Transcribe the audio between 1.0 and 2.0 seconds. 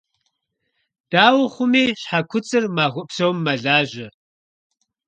Дауэ хъуми